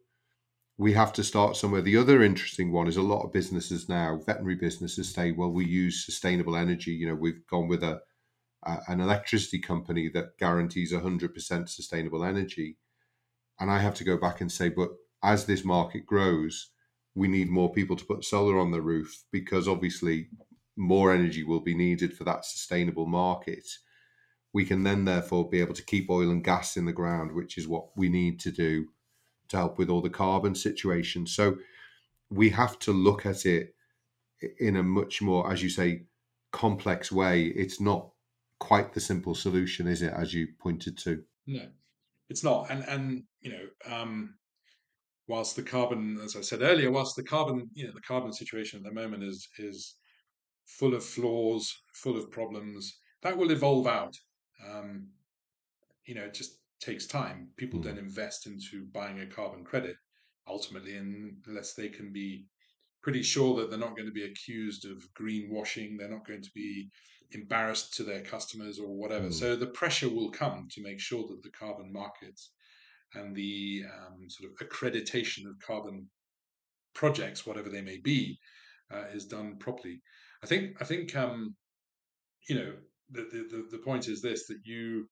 [0.78, 1.82] we have to start somewhere.
[1.82, 5.64] The other interesting one is a lot of businesses now, veterinary businesses say, well, we
[5.64, 6.92] use sustainable energy.
[6.92, 8.00] You know, we've gone with a,
[8.64, 12.78] a an electricity company that guarantees 100% sustainable energy.
[13.60, 14.90] And I have to go back and say, but
[15.22, 16.70] as this market grows,
[17.14, 20.28] we need more people to put solar on the roof because obviously
[20.76, 23.66] more energy will be needed for that sustainable market.
[24.52, 27.56] We can then therefore be able to keep oil and gas in the ground, which
[27.56, 28.86] is what we need to do
[29.48, 31.26] to help with all the carbon situation.
[31.26, 31.56] So
[32.30, 33.74] we have to look at it
[34.58, 36.04] in a much more, as you say,
[36.50, 37.46] complex way.
[37.46, 38.10] It's not
[38.58, 40.12] quite the simple solution, is it?
[40.12, 41.22] As you pointed to.
[41.46, 41.66] No,
[42.28, 42.70] it's not.
[42.70, 44.34] And and you know, um,
[45.28, 48.78] whilst the carbon, as I said earlier, whilst the carbon, you know, the carbon situation
[48.78, 49.96] at the moment is is
[50.66, 54.16] full of flaws, full of problems, that will evolve out.
[54.68, 55.08] Um,
[56.04, 57.48] you know, it just takes time.
[57.56, 57.84] People mm.
[57.84, 59.96] don't invest into buying a carbon credit
[60.48, 62.46] ultimately, unless they can be
[63.02, 65.98] pretty sure that they're not going to be accused of greenwashing.
[65.98, 66.90] They're not going to be
[67.32, 69.28] embarrassed to their customers or whatever.
[69.28, 69.34] Mm.
[69.34, 72.50] So the pressure will come to make sure that the carbon markets
[73.14, 76.08] and the um, sort of accreditation of carbon
[76.94, 78.38] projects, whatever they may be,
[78.92, 80.00] uh, is done properly.
[80.42, 81.54] I think I think um,
[82.48, 82.72] you know
[83.12, 85.08] the, the the point is this that you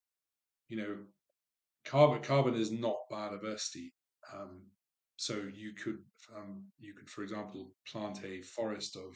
[0.68, 0.96] you know
[1.84, 3.90] carbon carbon is not biodiversity.
[4.34, 4.62] Um,
[5.16, 5.98] so you could
[6.36, 9.14] um, you could for example plant a forest of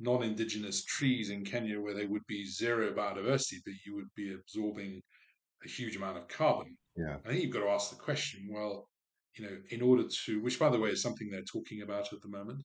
[0.00, 5.00] non-indigenous trees in Kenya where there would be zero biodiversity, but you would be absorbing
[5.64, 6.76] a huge amount of carbon.
[6.96, 7.16] Yeah.
[7.24, 8.88] I think you've got to ask the question, well,
[9.36, 12.20] you know, in order to, which by the way is something they're talking about at
[12.22, 12.62] the moment,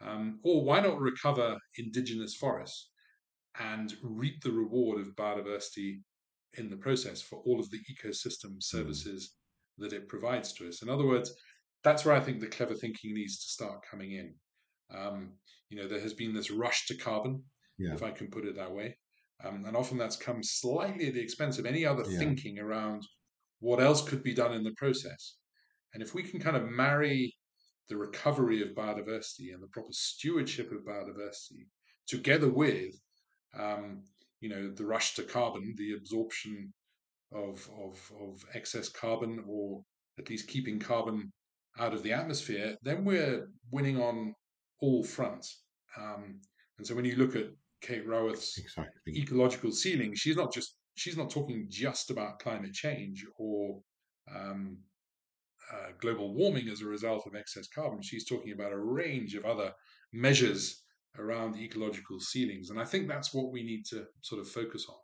[0.00, 2.90] um, or why not recover indigenous forests
[3.58, 6.00] and reap the reward of biodiversity
[6.54, 8.62] in the process for all of the ecosystem mm.
[8.62, 9.32] services
[9.78, 9.84] mm.
[9.84, 10.82] that it provides to us?
[10.82, 11.34] In other words,
[11.84, 14.34] that's where I think the clever thinking needs to start coming in.
[14.94, 15.32] Um,
[15.68, 17.42] you know, there has been this rush to carbon,
[17.78, 17.94] yeah.
[17.94, 18.96] if I can put it that way.
[19.44, 22.18] Um, and often that's come slightly at the expense of any other yeah.
[22.18, 23.02] thinking around
[23.60, 25.36] what else could be done in the process.
[25.94, 27.34] And if we can kind of marry
[27.88, 31.66] the recovery of biodiversity and the proper stewardship of biodiversity
[32.06, 32.94] together with
[33.58, 34.02] um,
[34.40, 36.72] you know the rush to carbon the absorption
[37.32, 39.82] of, of, of excess carbon or
[40.18, 41.32] at least keeping carbon
[41.78, 44.34] out of the atmosphere then we're winning on
[44.80, 45.62] all fronts
[45.98, 46.40] um,
[46.78, 47.46] and so when you look at
[47.80, 49.16] kate raworth's exactly.
[49.16, 53.80] ecological ceiling she's not just she's not talking just about climate change or
[54.34, 54.76] um,
[55.72, 58.02] uh, global warming as a result of excess carbon.
[58.02, 59.72] She's talking about a range of other
[60.12, 60.81] measures
[61.18, 62.70] around ecological ceilings.
[62.70, 64.96] And I think that's what we need to sort of focus on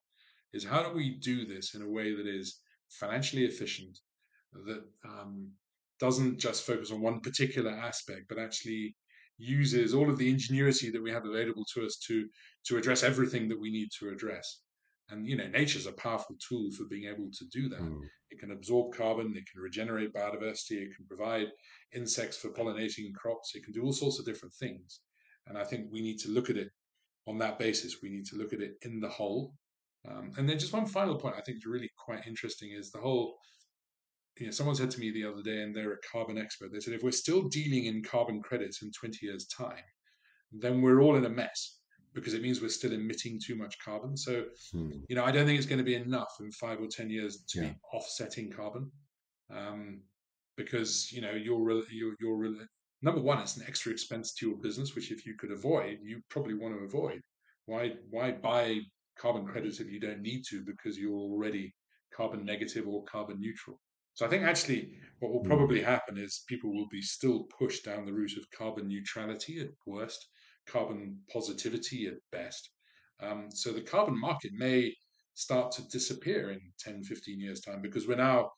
[0.54, 3.98] is how do we do this in a way that is financially efficient,
[4.52, 5.50] that um,
[6.00, 8.96] doesn't just focus on one particular aspect, but actually
[9.36, 12.28] uses all of the ingenuity that we have available to us to
[12.66, 14.62] to address everything that we need to address.
[15.10, 17.80] And you know, nature's a powerful tool for being able to do that.
[17.80, 18.00] Mm.
[18.30, 21.46] It can absorb carbon, it can regenerate biodiversity, it can provide
[21.94, 25.00] insects for pollinating crops, it can do all sorts of different things.
[25.48, 26.70] And I think we need to look at it
[27.26, 27.96] on that basis.
[28.02, 29.54] We need to look at it in the whole.
[30.08, 33.00] Um, and then just one final point I think is really quite interesting is the
[33.00, 33.38] whole.
[34.38, 36.72] You know, someone said to me the other day, and they're a carbon expert.
[36.72, 39.82] They said if we're still dealing in carbon credits in 20 years' time,
[40.52, 41.78] then we're all in a mess
[42.14, 44.16] because it means we're still emitting too much carbon.
[44.16, 44.90] So, hmm.
[45.08, 47.44] you know, I don't think it's going to be enough in five or ten years
[47.48, 47.68] to yeah.
[47.68, 48.90] be offsetting carbon,
[49.54, 50.02] um,
[50.56, 52.66] because you know you're you're, you're
[53.02, 56.20] number one, it's an extra expense to your business, which if you could avoid, you
[56.30, 57.20] probably want to avoid.
[57.66, 58.80] Why why buy
[59.18, 61.74] carbon credits if you don't need to because you're already
[62.14, 63.80] carbon negative or carbon neutral?
[64.14, 65.48] So I think actually what will hmm.
[65.48, 69.68] probably happen is people will be still pushed down the route of carbon neutrality at
[69.86, 70.28] worst
[70.68, 72.70] carbon positivity at best.
[73.20, 74.94] Um, so the carbon market may
[75.34, 78.50] start to disappear in 10, 15 years' time because we're now,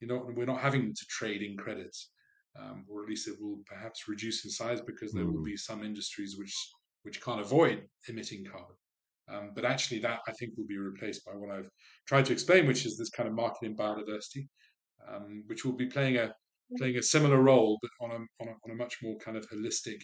[0.00, 2.10] you know, we're not having to trade in credits,
[2.58, 5.32] um, or at least it will perhaps reduce in size because there mm.
[5.32, 6.54] will be some industries which
[7.02, 8.76] which can't avoid emitting carbon.
[9.28, 11.68] Um, but actually, that I think will be replaced by what I've
[12.06, 14.48] tried to explain, which is this kind of market in biodiversity,
[15.08, 16.32] um, which will be playing a
[16.78, 19.48] playing a similar role, but on a, on a on a much more kind of
[19.50, 20.00] holistic,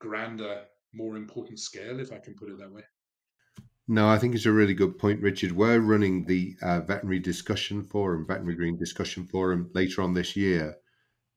[0.00, 2.82] grander more important scale, if I can put it that way.
[3.88, 5.52] No, I think it's a really good point, Richard.
[5.52, 10.76] We're running the uh, Veterinary Discussion Forum, Veterinary Green Discussion Forum later on this year,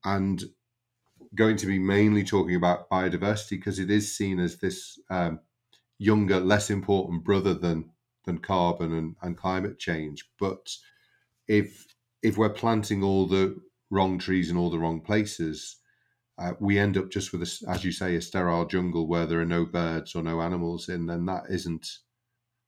[0.04, 0.42] and
[1.34, 5.40] going to be mainly talking about biodiversity because it is seen as this um,
[5.98, 7.90] younger, less important brother than
[8.26, 10.28] than carbon and, and climate change.
[10.38, 10.74] But
[11.48, 11.86] if
[12.22, 13.60] if we're planting all the
[13.90, 15.76] wrong trees in all the wrong places,
[16.38, 19.40] uh, we end up just with, a, as you say, a sterile jungle where there
[19.40, 21.06] are no birds or no animals in.
[21.06, 21.86] Then that isn't,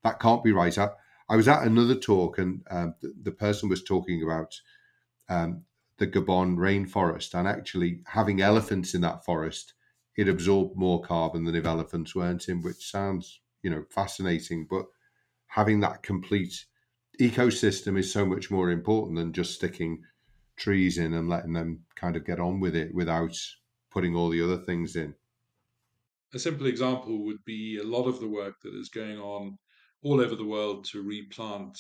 [0.05, 0.77] that can't be right.
[0.77, 0.91] I,
[1.29, 4.55] I was at another talk, and um, the, the, person was talking about
[5.31, 5.65] um,
[6.03, 9.75] the Gabon rainforest, and actually having elephants in that forest,
[10.17, 14.67] it absorbed more carbon than if elephants weren't in, which sounds, you know, fascinating.
[14.69, 14.87] But
[15.47, 16.67] having that complete
[17.21, 20.03] ecosystem is so much more important than just sticking
[20.57, 23.39] trees in and letting them kind of get on with it without
[23.89, 25.15] putting all the other things in.
[26.35, 29.57] A simple example would be a lot of the work that is going on
[30.03, 31.79] all over the world to replant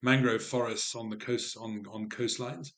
[0.00, 2.72] mangrove forests on the coast on, on coastlines.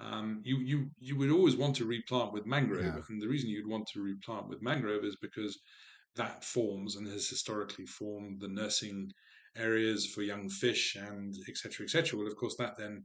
[0.00, 3.00] Um, you you you would always want to replant with mangrove, yeah.
[3.08, 5.58] and the reason you'd want to replant with mangrove is because
[6.16, 9.10] that forms and has historically formed the nursing
[9.56, 12.18] areas for young fish and etc etc.
[12.18, 13.04] Well, of course, that then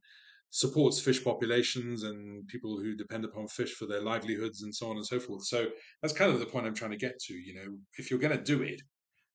[0.52, 4.98] supports fish populations and people who depend upon fish for their livelihoods and so on
[4.98, 5.46] and so forth.
[5.46, 5.68] So
[6.02, 7.34] that's kind of the point I'm trying to get to.
[7.34, 8.82] You know, if you're going to do it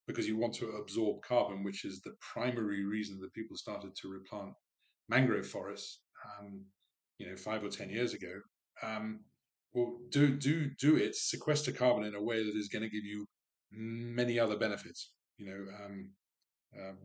[0.07, 4.09] because you want to absorb carbon, which is the primary reason that people started to
[4.09, 4.53] replant
[5.09, 6.01] mangrove forests,
[6.39, 6.65] um,
[7.19, 8.41] you know, five or ten years ago.
[8.83, 9.21] Um,
[9.73, 11.15] well, do do do it.
[11.15, 13.27] Sequester carbon in a way that is going to give you
[13.73, 15.11] many other benefits.
[15.37, 16.11] You know, um,
[16.81, 16.99] um,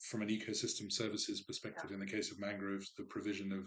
[0.00, 3.64] from an ecosystem services perspective, in the case of mangroves, the provision of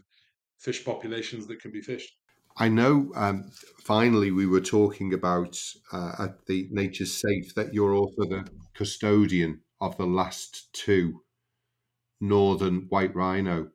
[0.59, 2.11] fish populations that can be fished.
[2.57, 3.11] I know.
[3.15, 3.51] Um,
[3.83, 5.59] finally, we were talking about
[5.91, 11.21] uh, at the Nature Safe that you're also the custodian of the last two
[12.21, 13.71] northern white rhino.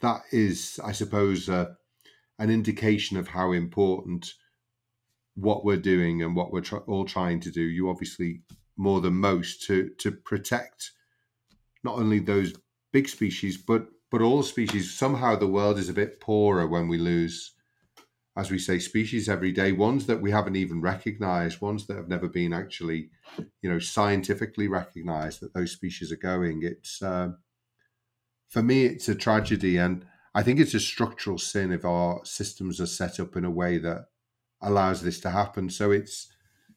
[0.00, 1.74] That is, I suppose, uh,
[2.38, 4.34] an indication of how important
[5.34, 7.62] what we're doing and what we're tr- all trying to do.
[7.62, 8.42] You obviously
[8.76, 10.92] more than most to to protect
[11.82, 12.52] not only those
[12.92, 14.94] big species but but all species.
[14.94, 17.52] Somehow the world is a bit poorer when we lose,
[18.36, 19.72] as we say, species every day.
[19.72, 23.10] Ones that we haven't even recognised, ones that have never been actually,
[23.62, 26.62] you know, scientifically recognised that those species are going.
[26.62, 27.30] It's uh,
[28.48, 30.04] for me, it's a tragedy, and
[30.34, 33.78] I think it's a structural sin if our systems are set up in a way
[33.78, 34.06] that
[34.60, 35.70] allows this to happen.
[35.70, 36.32] So it's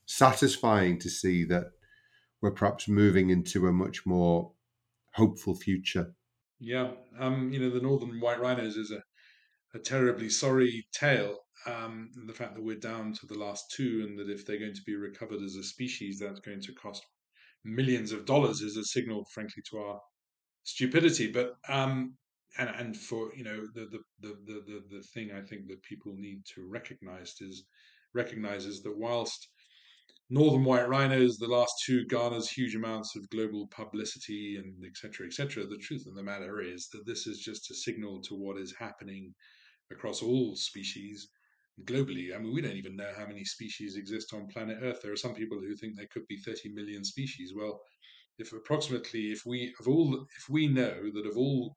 [0.06, 1.66] satisfying to see that
[2.42, 4.54] we're perhaps moving into a much more
[5.14, 6.14] hopeful future.
[6.60, 9.02] Yeah, um, you know, the northern white rhinos is a,
[9.78, 11.38] a terribly sorry tale.
[11.66, 14.74] Um, the fact that we're down to the last two, and that if they're going
[14.74, 17.06] to be recovered as a species, that's going to cost
[17.66, 20.00] millions of dollars, is a signal, frankly, to our
[20.64, 21.32] stupidity.
[21.32, 22.16] But um,
[22.58, 26.14] and and for you know the the the the the thing I think that people
[26.18, 27.64] need to recognize is
[28.14, 29.48] recognizes that whilst
[30.30, 35.28] northern white rhinos, the last two garners huge amounts of global publicity and etc.
[35.28, 35.66] etc.
[35.66, 38.74] The truth of the matter is that this is just a signal to what is
[38.78, 39.34] happening
[39.92, 41.30] across all species
[41.86, 42.36] globally.
[42.36, 45.00] I mean, we don't even know how many species exist on planet Earth.
[45.02, 47.54] There are some people who think there could be 30 million species.
[47.56, 47.80] Well,
[48.40, 51.76] if approximately, if we of all, if we know that of all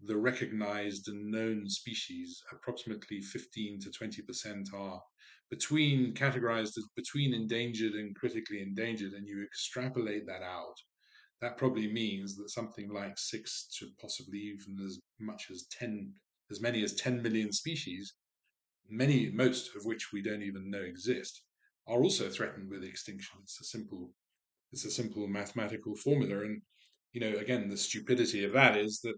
[0.00, 5.00] the recognized and known species, approximately 15 to 20 percent are
[5.50, 10.74] between categorized as between endangered and critically endangered, and you extrapolate that out,
[11.40, 16.12] that probably means that something like six to possibly even as much as 10,
[16.50, 18.14] as many as 10 million species,
[18.88, 21.42] many, most of which we don't even know exist,
[21.86, 23.38] are also threatened with extinction.
[23.42, 24.10] It's a simple,
[24.76, 26.44] it's a simple mathematical formula.
[26.44, 26.60] And,
[27.12, 29.14] you know, again, the stupidity of that is that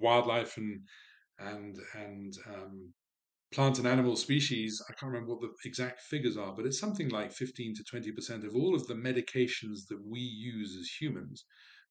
[0.00, 0.80] wildlife and,
[1.38, 2.92] and, and, um,
[3.54, 7.08] plant and animal species, I can't remember what the exact figures are, but it's something
[7.08, 11.46] like 15 to 20% of all of the medications that we use as humans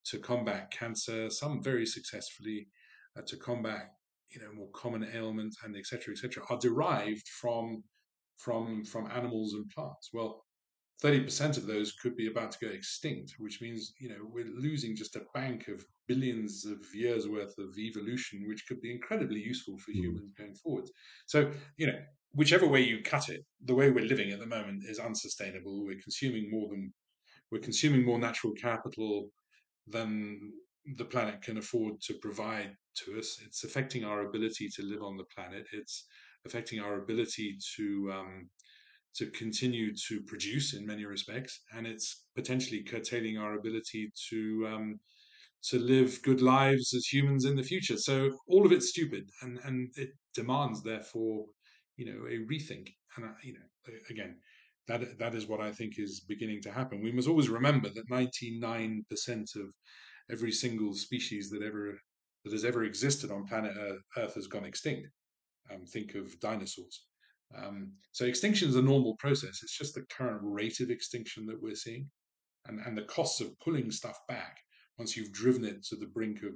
[0.06, 2.67] to combat cancer, some very successfully,
[3.17, 3.89] uh, to combat
[4.30, 7.82] you know more common ailments and etc etc are derived from
[8.38, 10.43] from from animals and plants well
[11.03, 14.95] 30% of those could be about to go extinct, which means, you know, we're losing
[14.95, 19.77] just a bank of billions of years worth of evolution, which could be incredibly useful
[19.77, 19.98] for mm.
[19.98, 20.89] humans going forward.
[21.27, 22.00] So, you know,
[22.33, 25.85] whichever way you cut it, the way we're living at the moment is unsustainable.
[25.85, 26.93] We're consuming more than
[27.52, 29.29] we're consuming more natural capital
[29.87, 30.52] than
[30.98, 32.75] the planet can afford to provide
[33.06, 33.39] to us.
[33.45, 35.65] It's affecting our ability to live on the planet.
[35.71, 36.06] It's
[36.45, 38.50] affecting our ability to um,
[39.15, 44.99] to continue to produce in many respects, and it's potentially curtailing our ability to um,
[45.63, 47.97] to live good lives as humans in the future.
[47.97, 51.45] So all of it's stupid, and and it demands therefore,
[51.95, 52.89] you know, a rethink.
[53.15, 54.37] And uh, you know, again,
[54.87, 57.01] that that is what I think is beginning to happen.
[57.01, 59.73] We must always remember that ninety nine percent of
[60.31, 61.97] every single species that ever
[62.43, 65.08] that has ever existed on planet Earth, Earth has gone extinct.
[65.73, 67.06] Um, think of dinosaurs.
[67.56, 69.60] Um, so extinction is a normal process.
[69.63, 72.10] It's just the current rate of extinction that we're seeing,
[72.65, 74.58] and and the costs of pulling stuff back
[74.98, 76.54] once you've driven it to the brink of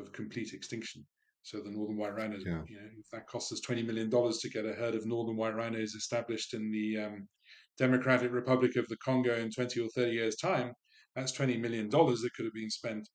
[0.00, 1.06] of complete extinction.
[1.42, 2.60] So the northern white rhinos, yeah.
[2.68, 5.36] you know, if that costs us twenty million dollars to get a herd of northern
[5.36, 7.28] white rhinos established in the um,
[7.78, 10.72] Democratic Republic of the Congo in twenty or thirty years' time,
[11.14, 13.08] that's twenty million dollars that could have been spent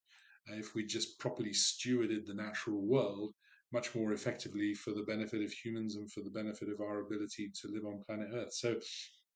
[0.49, 3.34] uh, if we just properly stewarded the natural world
[3.74, 7.51] much more effectively for the benefit of humans and for the benefit of our ability
[7.61, 8.53] to live on planet Earth.
[8.53, 8.76] So,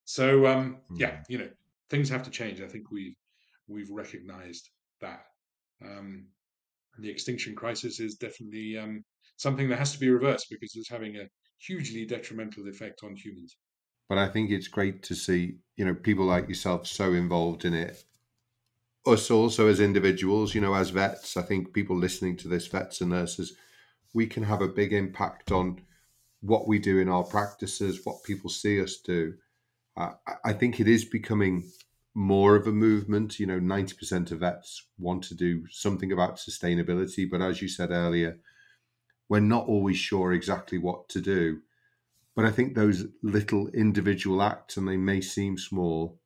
[0.05, 0.99] so um, mm.
[0.99, 1.49] yeah, you know,
[1.89, 2.61] things have to change.
[2.61, 3.15] I think we've
[3.67, 4.69] we've recognised
[5.01, 5.21] that.
[5.83, 6.27] Um,
[6.99, 9.03] the extinction crisis is definitely um,
[9.37, 11.27] something that has to be reversed because it's having a
[11.59, 13.55] hugely detrimental effect on humans.
[14.09, 17.73] But I think it's great to see, you know, people like yourself so involved in
[17.73, 18.03] it.
[19.05, 23.01] Us also as individuals, you know, as vets, I think people listening to this, vets
[23.01, 23.53] and nurses,
[24.17, 25.79] we can have a big impact on
[26.41, 29.35] what we do in our practices, what people see us do.
[29.95, 30.13] Uh,
[30.43, 31.69] I think it is becoming
[32.15, 33.39] more of a movement.
[33.39, 37.29] You know, 90% of vets want to do something about sustainability.
[37.29, 38.39] But as you said earlier,
[39.29, 41.59] we're not always sure exactly what to do.
[42.35, 46.19] But I think those little individual acts, and they may seem small,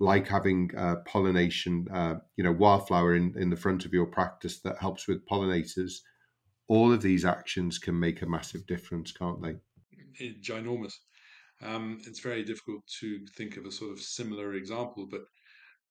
[0.00, 4.58] like having uh, pollination, uh, you know, wildflower in, in the front of your practice
[4.62, 6.00] that helps with pollinators,
[6.68, 9.56] all of these actions can make a massive difference, can't they?
[10.42, 10.94] ginormous.
[11.62, 15.22] Um, it's very difficult to think of a sort of similar example, but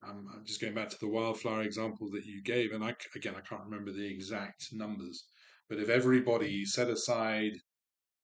[0.05, 3.35] um, I'm just going back to the wildflower example that you gave, and I again
[3.37, 5.25] I can't remember the exact numbers,
[5.69, 7.53] but if everybody set aside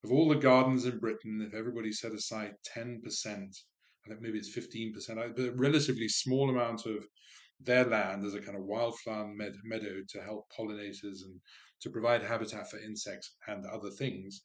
[0.04, 3.56] of all the gardens in Britain, if everybody set aside ten percent,
[4.06, 7.06] I think maybe it's fifteen percent, but a relatively small amount of
[7.62, 9.34] their land as a kind of wildflower
[9.64, 11.40] meadow to help pollinators and
[11.82, 14.42] to provide habitat for insects and other things,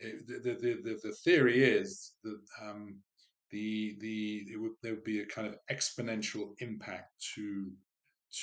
[0.00, 2.96] the, the, the, the theory is that um,
[3.50, 7.70] the the would, there would be a kind of exponential impact to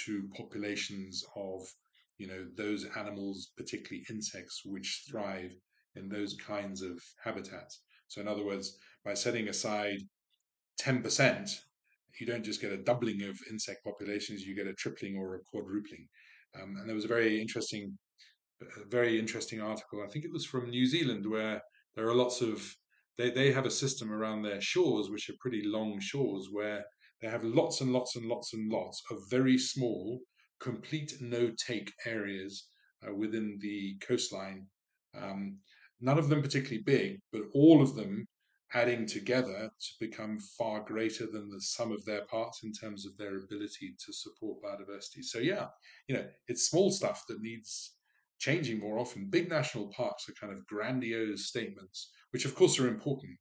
[0.05, 1.67] to populations of
[2.17, 5.53] you know those animals, particularly insects, which thrive
[5.95, 7.81] in those kinds of habitats.
[8.07, 9.99] So in other words, by setting aside
[10.77, 11.49] ten percent,
[12.19, 15.39] you don't just get a doubling of insect populations; you get a tripling or a
[15.39, 16.07] quadrupling.
[16.55, 17.97] Um, and there was a very interesting
[18.61, 20.03] a very interesting article.
[20.03, 21.61] I think it was from New Zealand, where
[21.95, 22.75] there are lots of
[23.17, 26.85] they they have a system around their shores, which are pretty long shores, where
[27.21, 30.21] they have lots and lots and lots and lots of very small,
[30.59, 32.67] complete no take areas
[33.07, 34.67] uh, within the coastline.
[35.15, 35.59] Um,
[35.99, 38.27] none of them particularly big, but all of them
[38.73, 43.17] adding together to become far greater than the sum of their parts in terms of
[43.17, 45.23] their ability to support biodiversity.
[45.23, 45.67] So yeah,
[46.07, 47.95] you know, it's small stuff that needs
[48.39, 49.29] changing more often.
[49.29, 53.37] Big national parks are kind of grandiose statements, which of course are important.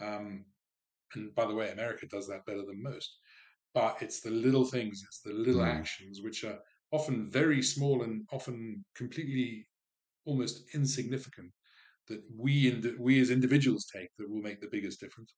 [0.00, 0.44] Um,
[1.14, 3.16] and by the way, America does that better than most.
[3.74, 5.68] But it's the little things, it's the little mm.
[5.68, 6.58] actions, which are
[6.92, 9.66] often very small and often completely
[10.24, 11.52] almost insignificant
[12.08, 15.32] that we we as individuals take that will make the biggest difference.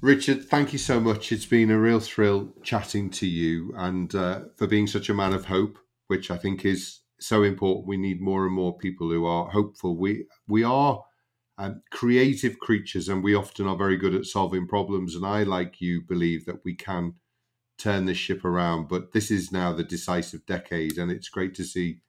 [0.00, 1.30] Richard, thank you so much.
[1.30, 5.34] It's been a real thrill chatting to you and uh, for being such a man
[5.34, 7.86] of hope, which I think is so important.
[7.86, 9.96] We need more and more people who are hopeful.
[9.96, 11.04] We we are
[11.58, 15.14] um, creative creatures, and we often are very good at solving problems.
[15.14, 17.14] And I, like you, believe that we can
[17.78, 18.88] turn this ship around.
[18.88, 22.00] But this is now the decisive decade, and it's great to see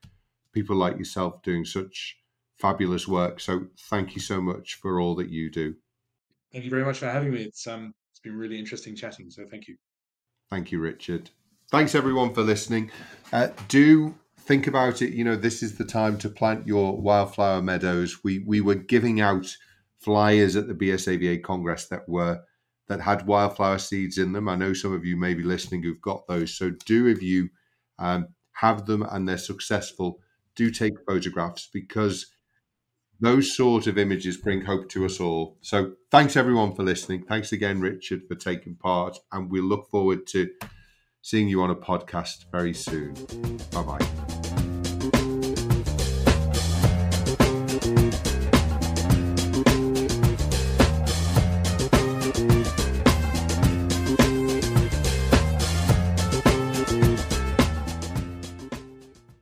[0.53, 2.17] people like yourself doing such
[2.57, 3.39] fabulous work.
[3.39, 5.75] So thank you so much for all that you do.
[6.51, 7.43] Thank you very much for having me.
[7.43, 9.29] It's um it's been really interesting chatting.
[9.31, 9.77] So thank you.
[10.49, 11.29] Thank you, Richard.
[11.71, 12.91] Thanks everyone for listening.
[13.31, 15.13] Uh, do think about it.
[15.13, 18.23] You know, this is the time to plant your wildflower meadows.
[18.23, 19.55] We we were giving out
[19.99, 22.41] flyers at the BSAVA Congress that were
[22.87, 24.49] that had wildflower seeds in them.
[24.49, 26.53] I know some of you may be listening who've got those.
[26.53, 27.49] So do if you
[27.99, 30.19] um, have them and they're successful,
[30.55, 32.25] do take photographs because
[33.21, 35.57] those sort of images bring hope to us all.
[35.61, 37.23] So thanks everyone for listening.
[37.23, 40.49] Thanks again, Richard, for taking part, and we look forward to
[41.21, 43.13] seeing you on a podcast very soon.
[43.71, 44.30] Bye bye.